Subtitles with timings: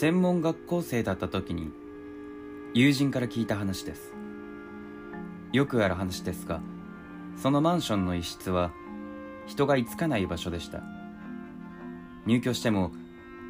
[0.00, 1.70] 専門学校生だった時に
[2.72, 4.14] 友人から聞いた話です。
[5.52, 6.62] よくある話ですが
[7.36, 8.72] そのマンションの一室は
[9.46, 10.82] 人が居つかない場所でした。
[12.24, 12.92] 入居しても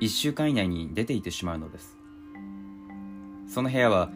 [0.00, 1.96] 1週間以内に出ていてしまうのです。
[3.46, 4.10] その部屋は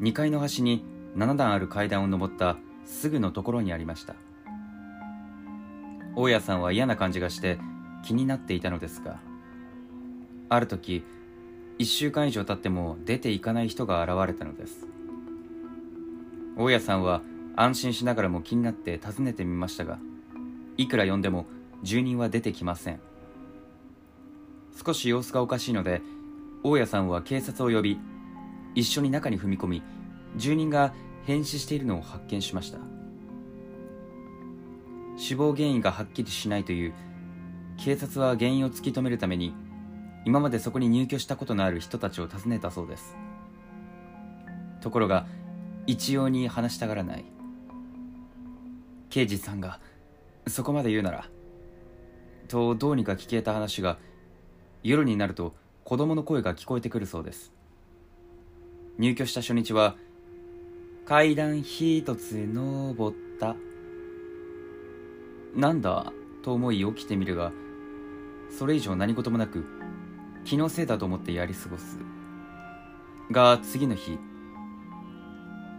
[0.00, 0.84] 2階の端に
[1.16, 4.14] 7段ある階段を上ったすぐのところにありました。
[6.16, 7.58] 大家さんは嫌な感じがして
[8.04, 9.20] 気になっていたのですが
[10.50, 11.02] ある時
[11.78, 14.86] 1週間以上経っても出ていかない人が現れたのです。
[16.56, 17.22] 大家さんは
[17.54, 19.98] 安心しながらも気になって訪ねてみましたが
[20.76, 21.46] いくら呼んでも
[21.84, 23.00] 住人は出てきません。
[24.84, 26.02] 少し様子がおかしいので
[26.64, 27.98] 大家さんは警察を呼び
[28.74, 29.82] 一緒に中に踏み込み
[30.36, 30.92] 住人が
[31.26, 32.78] 変死しているのを発見しました。
[35.16, 36.94] 死亡原因がはっきりしないという
[37.76, 39.52] 警察は原因を突き止めるために
[40.28, 43.16] 今までそこに入居したことのある人たちを訪ねたそうです。
[44.82, 45.26] ところが
[45.86, 47.24] 一様に話したがらない。
[49.08, 49.80] 刑事さんが
[50.46, 51.30] そこまで言うなら
[52.46, 53.96] とどうにか聞けた話が
[54.82, 57.54] 夜になると子供の声が聞こえてくるそうです。
[58.98, 59.96] 入居した初日は
[61.06, 63.56] 階段一つ登った。
[65.56, 66.12] なんだ
[66.42, 67.50] と思い起きてみるが
[68.50, 69.87] それ以上何事もなく
[70.48, 71.98] 気のせいだと思ってやり過ごす。
[73.30, 74.18] が次の日。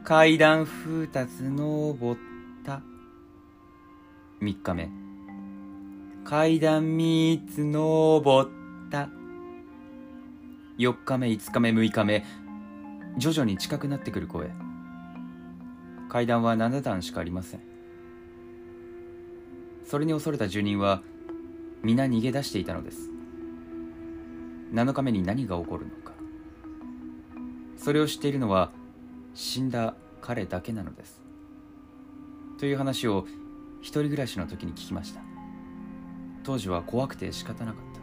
[0.03, 2.22] 階段二つ登っ
[2.64, 2.84] た。
[4.44, 4.92] 3日目。
[6.23, 9.09] 階段三つ登った。
[10.78, 12.23] 4日目5日目6日目。
[13.17, 14.52] 徐々に近くなってくる声。
[16.09, 17.61] 階段は7段しかありません。
[19.83, 21.02] それに恐れた住人は
[21.81, 23.19] 皆逃げ出していたのです。
[24.72, 26.14] 7日目に何が起こるのか。
[27.77, 28.71] それを知っているのは
[29.33, 31.21] 死んだ彼だけなのです。
[32.60, 33.26] という話を
[33.82, 35.21] 一人暮らしの時に聞きました。
[36.44, 38.02] 当時は怖くて仕方なかった。